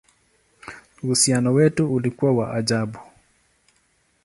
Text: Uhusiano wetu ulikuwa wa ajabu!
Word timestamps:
Uhusiano 1.03 1.53
wetu 1.53 1.93
ulikuwa 1.93 2.31
wa 2.33 2.53
ajabu! 2.53 2.99